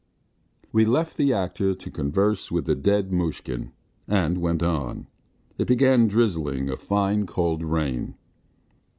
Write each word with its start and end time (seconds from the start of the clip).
We 0.71 0.83
left 0.83 1.15
the 1.15 1.31
actor 1.31 1.75
to 1.75 1.91
converse 1.91 2.49
with 2.51 2.65
the 2.65 2.73
dead 2.73 3.11
Mushkin 3.11 3.71
and 4.07 4.39
went 4.39 4.63
on. 4.63 5.05
It 5.59 5.67
began 5.67 6.07
drizzling 6.07 6.71
a 6.71 6.75
fine 6.75 7.27
cold 7.27 7.61
rain. 7.63 8.15